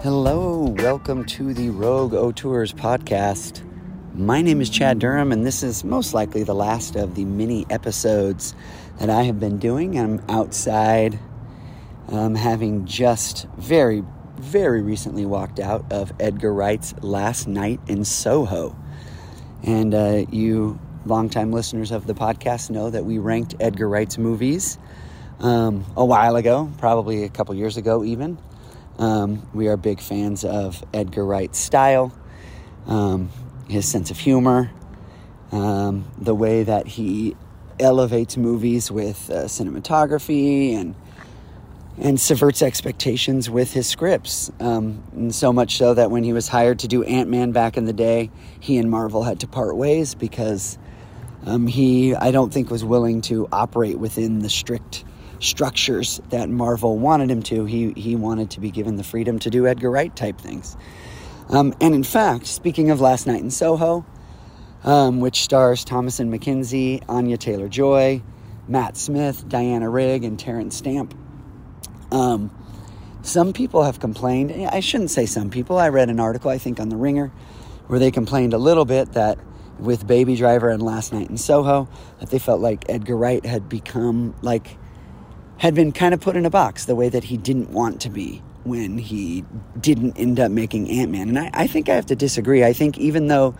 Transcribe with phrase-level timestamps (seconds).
[0.00, 3.62] Hello, welcome to the Rogue O Tours podcast.
[4.14, 7.66] My name is Chad Durham, and this is most likely the last of the mini
[7.68, 8.54] episodes
[8.98, 9.98] that I have been doing.
[9.98, 11.18] I'm outside,
[12.08, 14.02] um, having just very,
[14.38, 18.74] very recently walked out of Edgar Wright's Last Night in Soho.
[19.62, 24.78] And uh, you longtime listeners of the podcast know that we ranked Edgar Wright's movies
[25.40, 28.38] um, a while ago, probably a couple years ago, even.
[28.98, 32.12] Um, we are big fans of Edgar Wright's style,
[32.86, 33.30] um,
[33.68, 34.70] his sense of humor,
[35.50, 37.36] um, the way that he
[37.80, 40.94] elevates movies with uh, cinematography and
[41.98, 44.50] and subverts expectations with his scripts.
[44.60, 47.76] Um, and so much so that when he was hired to do Ant Man back
[47.76, 50.78] in the day, he and Marvel had to part ways because
[51.44, 55.04] um, he, I don't think, was willing to operate within the strict
[55.40, 57.64] structures that Marvel wanted him to.
[57.64, 60.76] He, he wanted to be given the freedom to do Edgar Wright type things.
[61.50, 64.06] Um, and in fact, speaking of Last Night in Soho,
[64.84, 68.22] um, which stars Thomasin McKenzie, Anya Taylor Joy,
[68.68, 71.14] Matt Smith, Diana Rigg, and Terence Stamp.
[72.12, 72.50] Um,
[73.22, 76.78] some people have complained, I shouldn't say some people, I read an article, I think,
[76.78, 77.28] on The Ringer,
[77.86, 79.38] where they complained a little bit that
[79.78, 81.88] with Baby Driver and Last Night in Soho,
[82.20, 84.76] that they felt like Edgar Wright had become like
[85.58, 88.10] had been kind of put in a box the way that he didn't want to
[88.10, 89.44] be when he
[89.80, 91.28] didn't end up making Ant Man.
[91.28, 92.64] And I, I, think I have to disagree.
[92.64, 93.54] I think even though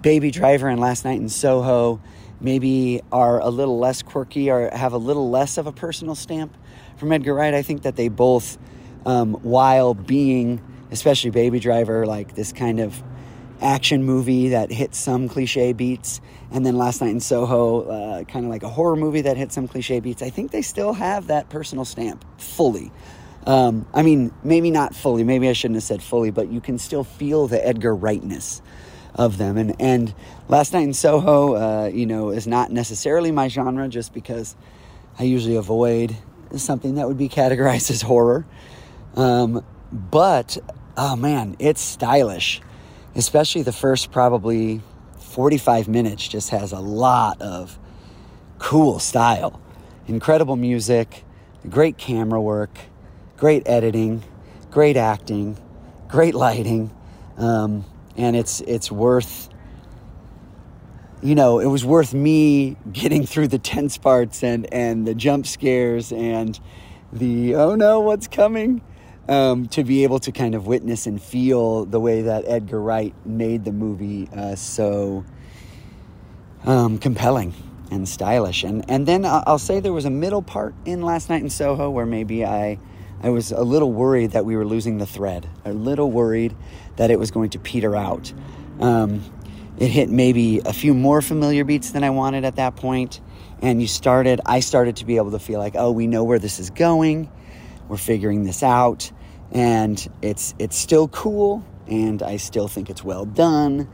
[0.00, 2.00] Baby Driver and Last Night in Soho
[2.40, 6.56] maybe are a little less quirky or have a little less of a personal stamp
[6.96, 8.58] from Edgar Wright, I think that they both,
[9.06, 13.02] um, while being, especially Baby Driver, like this kind of
[13.60, 18.44] action movie that hits some cliche beats, and then Last Night in Soho, uh, kind
[18.44, 20.22] of like a horror movie that hits some cliche beats.
[20.22, 22.90] I think they still have that personal stamp fully.
[23.46, 25.24] Um, I mean, maybe not fully.
[25.24, 28.60] Maybe I shouldn't have said fully, but you can still feel the Edgar Wrightness
[29.14, 29.56] of them.
[29.56, 30.14] And and
[30.48, 34.56] Last Night in Soho, uh, you know, is not necessarily my genre, just because
[35.18, 36.16] I usually avoid
[36.56, 38.46] something that would be categorized as horror.
[39.14, 40.58] Um, but
[40.96, 42.62] oh man, it's stylish
[43.18, 44.80] especially the first probably
[45.18, 47.78] 45 minutes just has a lot of
[48.58, 49.60] cool style
[50.06, 51.24] incredible music
[51.68, 52.78] great camera work
[53.36, 54.22] great editing
[54.70, 55.56] great acting
[56.08, 56.90] great lighting
[57.36, 57.84] um,
[58.18, 59.48] and it's it's worth
[61.22, 65.46] you know it was worth me getting through the tense parts and and the jump
[65.46, 66.60] scares and
[67.12, 68.82] the oh no what's coming
[69.28, 73.14] um, to be able to kind of witness and feel the way that Edgar Wright
[73.26, 75.24] made the movie uh, so
[76.64, 77.52] um, compelling
[77.90, 78.64] and stylish.
[78.64, 81.90] And and then I'll say there was a middle part in Last Night in Soho
[81.90, 82.78] where maybe I
[83.22, 86.56] I was a little worried that we were losing the thread, a little worried
[86.96, 88.32] that it was going to peter out.
[88.80, 89.24] Um,
[89.78, 93.20] it hit maybe a few more familiar beats than I wanted at that point,
[93.60, 94.40] and you started.
[94.46, 97.30] I started to be able to feel like, oh, we know where this is going.
[97.88, 99.10] We're figuring this out
[99.52, 103.88] and it's it's still cool and I still think it's well done,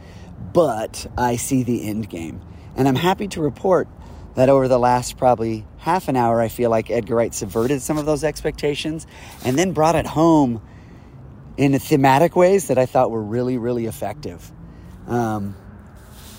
[0.52, 2.41] but I see the end game.
[2.76, 3.86] And I'm happy to report
[4.34, 7.99] that over the last probably half an hour, I feel like Edgar Wright subverted some
[7.99, 9.06] of those expectations
[9.45, 10.61] and then brought it home
[11.56, 14.50] in thematic ways that I thought were really, really effective.
[15.06, 15.55] Um,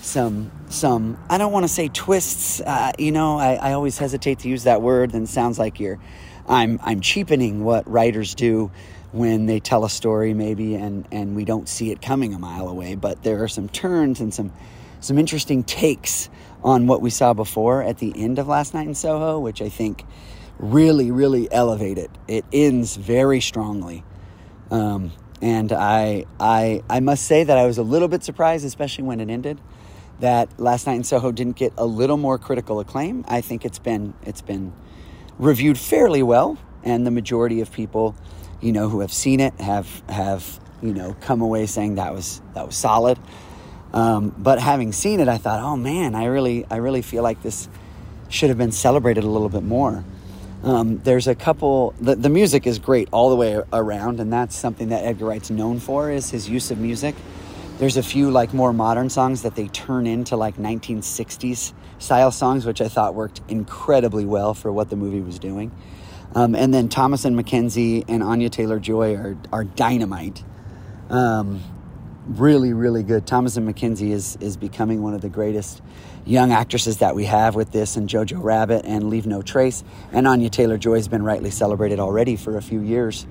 [0.02, 2.60] some, some, I don't want to say twists.
[2.60, 5.98] Uh, you know, I, I always hesitate to use that word, and sounds like you're,
[6.46, 8.70] I'm, I'm cheapening what writers do
[9.12, 12.68] when they tell a story maybe and, and we don't see it coming a mile
[12.68, 14.52] away but there are some turns and some
[15.06, 16.28] some interesting takes
[16.62, 19.68] on what we saw before at the end of last night in soho which i
[19.68, 20.04] think
[20.58, 22.10] really really elevated.
[22.28, 24.02] it ends very strongly
[24.70, 29.04] um, and I, I i must say that i was a little bit surprised especially
[29.04, 29.60] when it ended
[30.20, 33.78] that last night in soho didn't get a little more critical acclaim i think it's
[33.78, 34.72] been it's been
[35.38, 38.14] reviewed fairly well and the majority of people
[38.60, 42.40] you know, who have seen it have have you know come away saying that was
[42.54, 43.18] that was solid.
[43.92, 47.42] Um, but having seen it, I thought, oh man, I really I really feel like
[47.42, 47.68] this
[48.28, 50.04] should have been celebrated a little bit more.
[50.62, 51.94] Um, there's a couple.
[52.00, 55.50] The, the music is great all the way around, and that's something that Edgar Wright's
[55.50, 57.14] known for is his use of music.
[57.78, 62.64] There's a few like more modern songs that they turn into like 1960s style songs,
[62.64, 65.70] which I thought worked incredibly well for what the movie was doing.
[66.34, 70.42] Um, and then Thomasin McKenzie and Anya Taylor Joy are, are dynamite.
[71.10, 71.62] Um,
[72.26, 73.26] really, really good.
[73.26, 75.82] Thomasin McKenzie is is becoming one of the greatest
[76.24, 80.26] young actresses that we have with this, and Jojo Rabbit and Leave No Trace, and
[80.26, 83.26] Anya Taylor Joy has been rightly celebrated already for a few years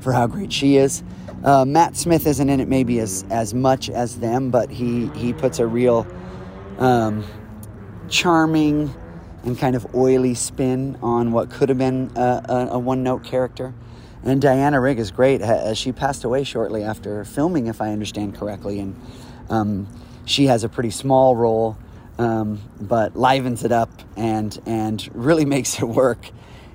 [0.00, 1.02] for how great she is.
[1.42, 5.32] Uh, Matt Smith isn't in it maybe as as much as them, but he he
[5.32, 6.06] puts a real
[6.78, 7.24] um,
[8.08, 8.94] charming
[9.44, 13.24] and kind of oily spin on what could have been a, a, a one note
[13.24, 13.74] character.
[14.24, 15.42] And Diana Rigg is great.
[15.76, 18.98] She passed away shortly after filming, if I understand correctly, and
[19.50, 19.86] um,
[20.24, 21.76] she has a pretty small role,
[22.18, 26.30] um, but livens it up and and really makes it work.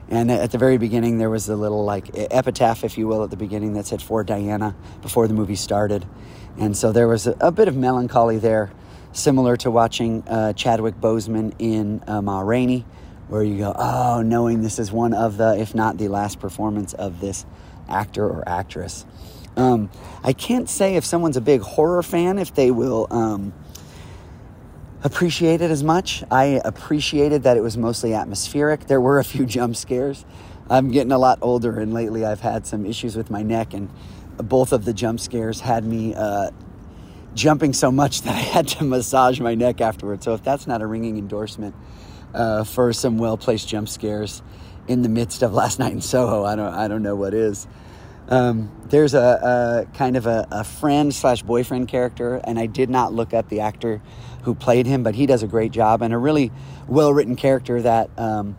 [0.10, 3.32] And at the very beginning, there was a little like epitaph, if you will, at
[3.32, 6.06] the beginning that said for Diana before the movie started,
[6.60, 8.70] and so there was a, a bit of melancholy there,
[9.12, 12.86] similar to watching uh, Chadwick Boseman in uh, Ma Rainey
[13.30, 16.94] where you go, oh, knowing this is one of the, if not the last performance
[16.94, 17.46] of this
[17.88, 19.06] actor or actress.
[19.56, 19.90] Um,
[20.24, 23.54] I can't say if someone's a big horror fan if they will um,
[25.04, 26.24] appreciate it as much.
[26.32, 28.88] I appreciated that it was mostly atmospheric.
[28.88, 30.26] There were a few jump scares.
[30.70, 33.90] I'm getting a lot older, and lately I've had some issues with my neck, and
[34.38, 36.52] both of the jump scares had me uh,
[37.34, 40.26] jumping so much that I had to massage my neck afterwards.
[40.26, 41.76] So if that's not a ringing endorsement,
[42.34, 44.42] uh, for some well placed jump scares
[44.88, 46.44] in the midst of last night in Soho.
[46.44, 47.68] I don't I don't know what is.
[48.28, 52.88] Um, there's a, a, kind of a, a friend slash boyfriend character, and I did
[52.88, 54.04] not look up the actor
[54.44, 56.52] who played him, but he does a great job and a really
[56.88, 58.56] well written character that um,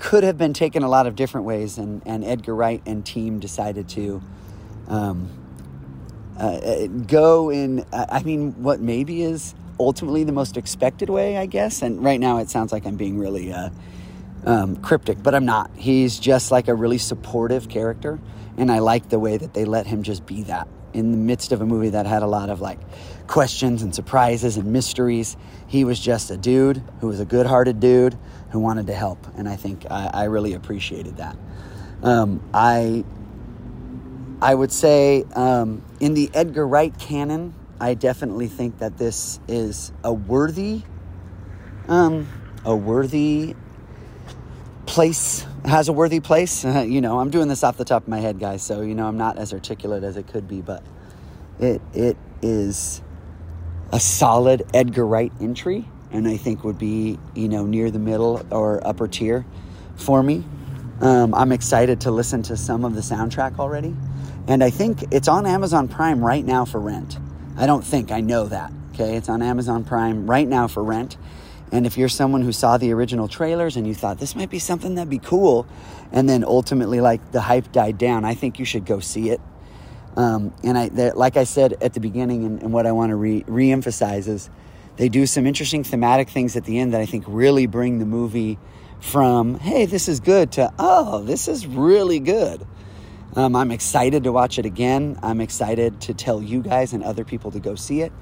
[0.00, 1.78] could have been taken a lot of different ways.
[1.78, 4.20] And, and Edgar Wright and team decided to
[4.88, 5.30] um,
[6.38, 11.82] uh, go in, I mean, what maybe is ultimately the most expected way, I guess.
[11.82, 13.70] And right now it sounds like I'm being really uh,
[14.44, 15.70] um, cryptic, but I'm not.
[15.76, 18.20] He's just like a really supportive character.
[18.56, 21.50] And I like the way that they let him just be that in the midst
[21.50, 22.78] of a movie that had a lot of like
[23.26, 25.36] questions and surprises and mysteries.
[25.66, 28.16] He was just a dude who was a good hearted dude
[28.50, 29.26] who wanted to help.
[29.36, 31.36] And I think I, I really appreciated that.
[32.02, 33.04] Um, I
[34.40, 39.90] I would say um, in the Edgar Wright canon, I definitely think that this is
[40.04, 40.82] a worthy,
[41.88, 42.28] um,
[42.62, 43.56] a worthy
[44.84, 46.62] place has a worthy place.
[46.84, 49.06] You know, I'm doing this off the top of my head, guys, so you know
[49.06, 50.82] I'm not as articulate as it could be, but
[51.58, 53.00] it it is
[53.90, 58.44] a solid Edgar Wright entry, and I think would be you know near the middle
[58.50, 59.46] or upper tier
[59.96, 60.44] for me.
[61.00, 63.94] Um, I'm excited to listen to some of the soundtrack already,
[64.46, 67.18] and I think it's on Amazon Prime right now for rent.
[67.56, 68.72] I don't think, I know that.
[68.94, 71.16] Okay, it's on Amazon Prime right now for rent.
[71.72, 74.60] And if you're someone who saw the original trailers and you thought this might be
[74.60, 75.66] something that'd be cool,
[76.12, 79.40] and then ultimately like the hype died down, I think you should go see it.
[80.16, 83.16] Um, and I, like I said at the beginning, and, and what I want to
[83.16, 84.48] re- reemphasize is
[84.96, 88.06] they do some interesting thematic things at the end that I think really bring the
[88.06, 88.58] movie
[89.00, 92.66] from hey, this is good to oh, this is really good.
[93.36, 95.18] Um, I'm excited to watch it again.
[95.22, 98.12] I'm excited to tell you guys and other people to go see it.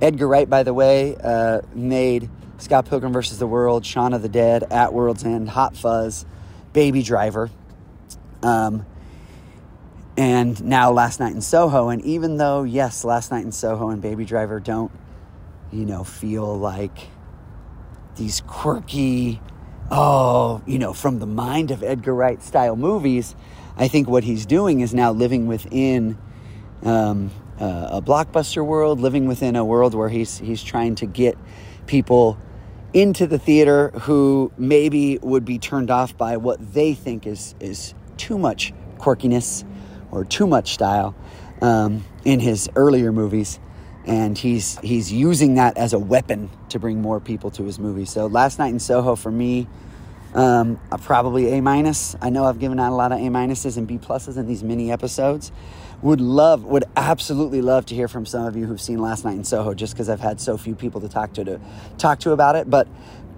[0.00, 3.38] Edgar Wright, by the way, uh, made Scott Pilgrim vs.
[3.38, 6.24] the World, Shaun of the Dead, At World's End, Hot Fuzz,
[6.72, 7.50] Baby Driver,
[8.42, 8.86] um,
[10.16, 11.88] and now Last Night in Soho.
[11.88, 14.92] And even though, yes, Last Night in Soho and Baby Driver don't,
[15.70, 17.08] you know, feel like
[18.16, 19.40] these quirky,
[19.92, 23.36] oh, you know, from the mind of Edgar Wright style movies,
[23.76, 26.18] I think what he's doing is now living within
[26.82, 27.30] um,
[27.60, 31.36] uh, a blockbuster world, living within a world where he's he's trying to get
[31.86, 32.38] people
[32.94, 37.94] into the theater who maybe would be turned off by what they think is is
[38.16, 39.64] too much quirkiness
[40.10, 41.14] or too much style
[41.60, 43.60] um, in his earlier movies,
[44.06, 48.04] and he's he's using that as a weapon to bring more people to his movie.
[48.04, 49.68] So last night in Soho for me
[50.34, 52.16] um, probably A minus.
[52.20, 54.62] I know I've given out a lot of A minuses and B pluses in these
[54.62, 55.52] mini episodes.
[56.00, 59.36] Would love, would absolutely love to hear from some of you who've seen Last Night
[59.36, 61.60] in Soho, just because I've had so few people to talk to to
[61.98, 62.68] talk to about it.
[62.68, 62.88] But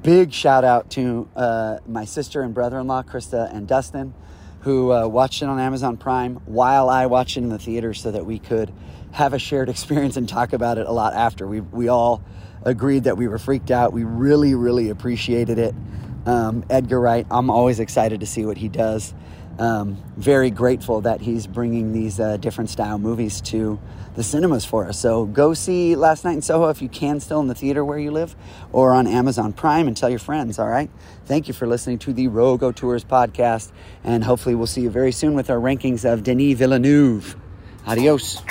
[0.03, 4.15] big shout out to uh, my sister and brother-in-law, Krista and Dustin,
[4.61, 8.13] who uh, watched it on Amazon Prime while I watched it in the theater, so
[8.13, 8.73] that we could
[9.15, 11.47] have a shared experience and talk about it a lot after.
[11.47, 12.23] We we all
[12.63, 13.93] agreed that we were freaked out.
[13.93, 15.75] We really, really appreciated it
[16.27, 17.27] um, Edgar Wright.
[17.31, 19.15] I'm always excited to see what he does.
[19.59, 23.79] Um, very grateful that he's bringing these uh, different style movies to
[24.17, 24.99] the cinemas for us.
[24.99, 27.99] So go see Last Night in Soho if you can, still in the theater where
[27.99, 28.35] you live,
[28.73, 30.59] or on Amazon Prime, and tell your friends.
[30.59, 30.91] All right.
[31.27, 33.71] Thank you for listening to the Rogue Tours podcast,
[34.03, 37.37] and hopefully we'll see you very soon with our rankings of Denis Villeneuve.
[37.87, 38.43] Adios.